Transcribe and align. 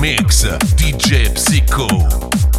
mix, 0.00 0.46
DJ 0.76 1.36
Psycho. 1.36 2.49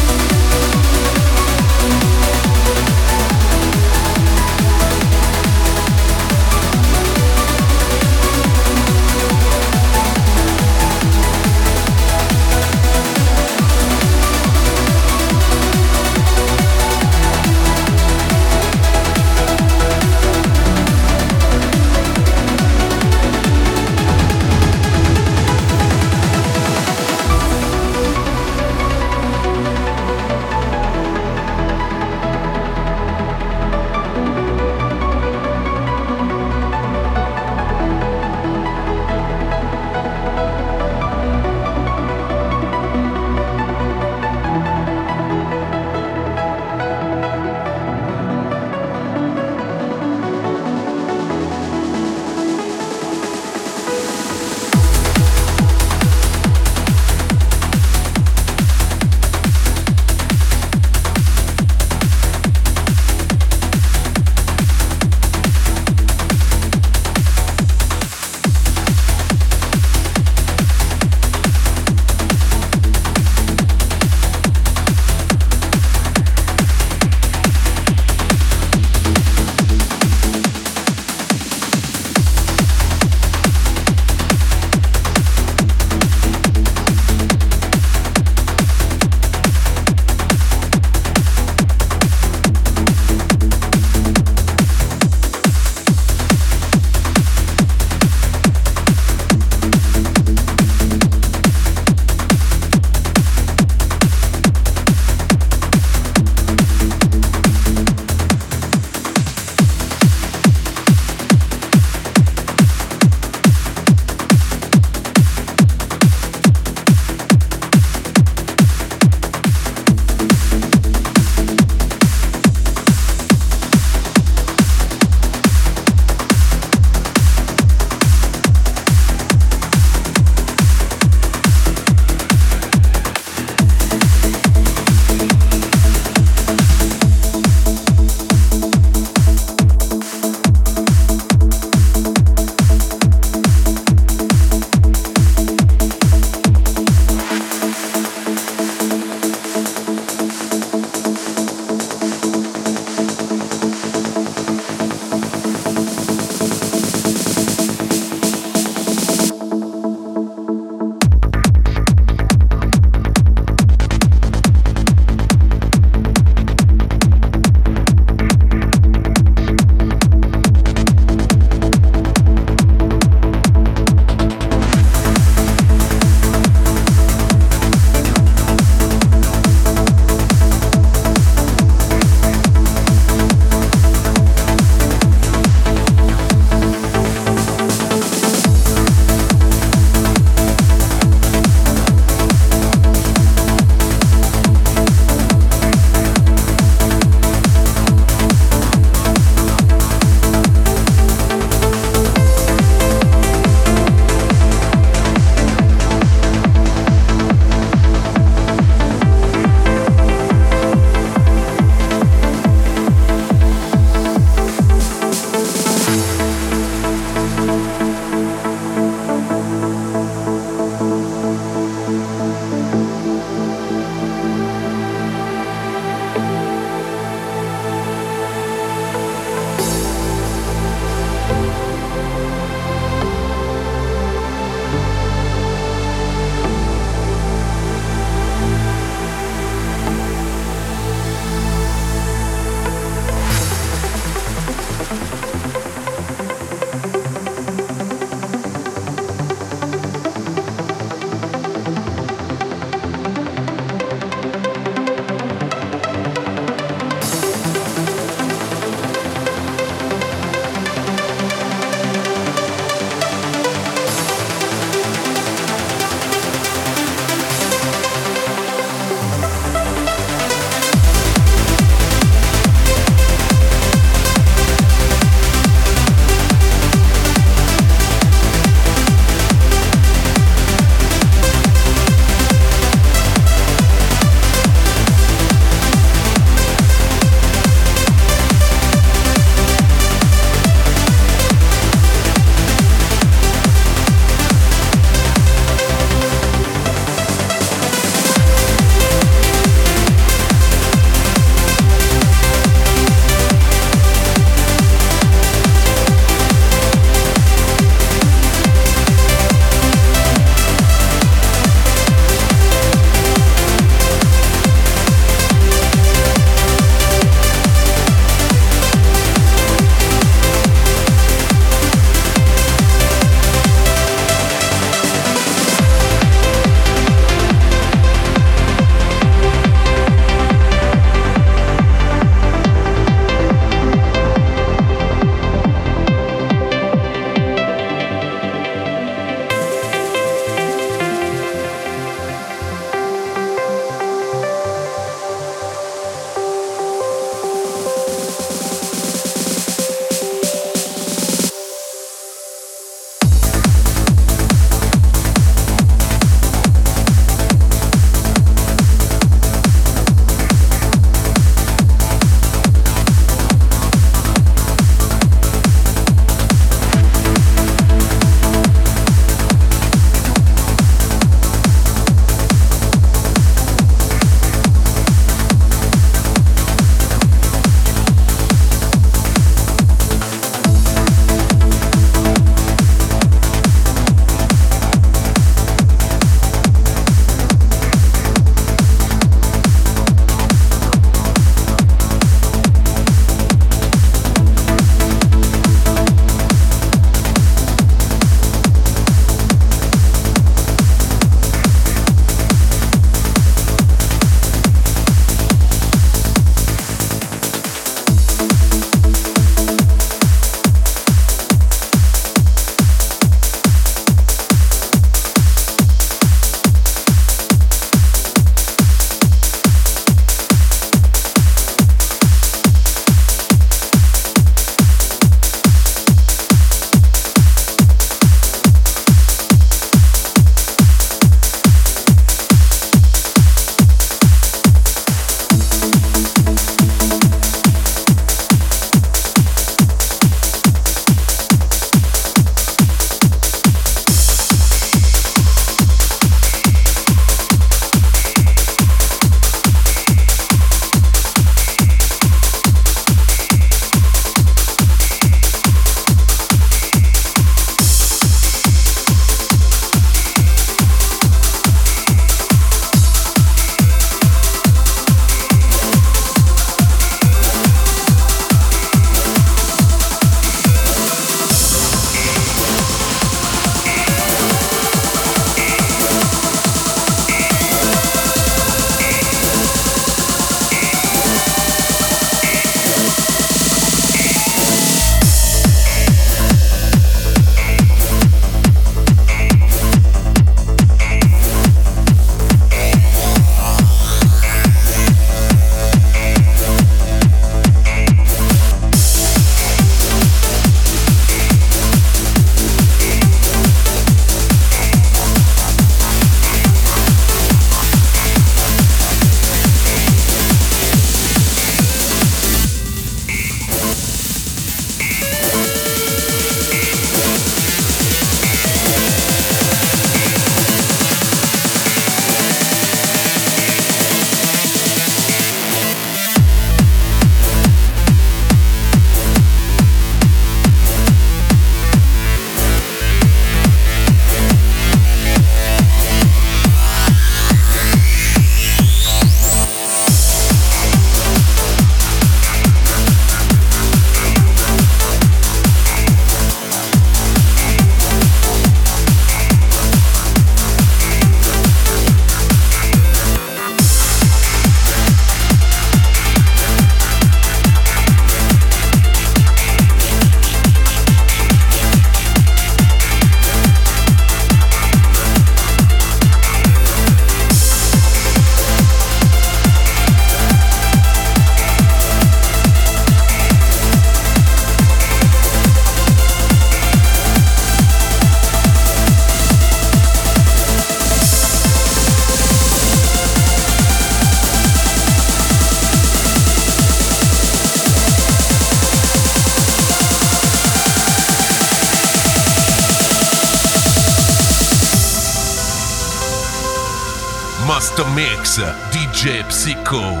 Master 599.41 599.55
Mix 599.55 599.65
DJ 599.65 599.65
Psycho. 599.65 600.00